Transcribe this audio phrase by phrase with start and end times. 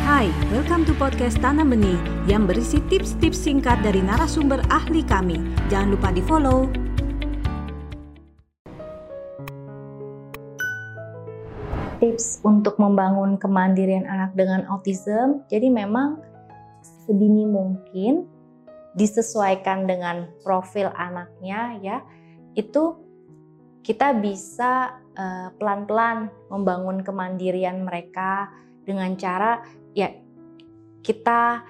[0.00, 5.36] Hai, welcome to podcast Tanam Benih yang berisi tips-tips singkat dari narasumber ahli kami.
[5.68, 6.72] Jangan lupa di follow.
[12.00, 16.16] Tips untuk membangun kemandirian anak dengan autism, jadi memang
[17.04, 18.24] sedini mungkin
[18.96, 22.00] disesuaikan dengan profil anaknya ya,
[22.56, 22.96] itu
[23.84, 28.48] kita bisa eh, pelan-pelan uh, membangun kemandirian mereka
[28.84, 29.62] dengan cara
[29.96, 30.10] ya
[31.00, 31.64] kita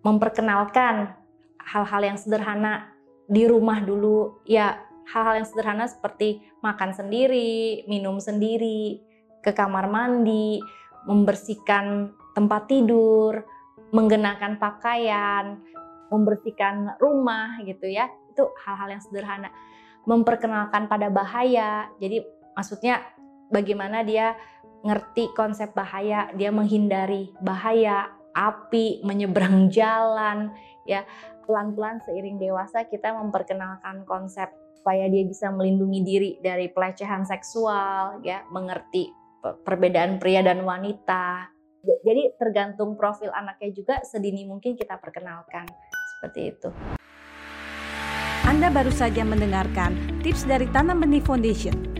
[0.00, 1.14] memperkenalkan
[1.60, 2.90] hal-hal yang sederhana
[3.30, 9.02] di rumah dulu ya hal-hal yang sederhana seperti makan sendiri, minum sendiri,
[9.42, 10.62] ke kamar mandi,
[11.08, 13.42] membersihkan tempat tidur,
[13.90, 15.58] menggenakan pakaian,
[16.12, 18.06] membersihkan rumah gitu ya.
[18.30, 19.50] Itu hal-hal yang sederhana.
[20.06, 21.90] Memperkenalkan pada bahaya.
[21.98, 22.22] Jadi
[22.54, 23.02] maksudnya
[23.50, 24.38] bagaimana dia
[24.80, 30.52] ngerti konsep bahaya, dia menghindari bahaya, api, menyeberang jalan
[30.88, 31.04] ya.
[31.44, 38.46] Pelan-pelan seiring dewasa kita memperkenalkan konsep supaya dia bisa melindungi diri dari pelecehan seksual ya,
[38.48, 39.10] mengerti
[39.42, 41.50] perbedaan pria dan wanita.
[41.80, 45.64] Jadi tergantung profil anaknya juga sedini mungkin kita perkenalkan
[46.16, 46.68] seperti itu.
[48.44, 51.99] Anda baru saja mendengarkan tips dari Tanam Benih Foundation.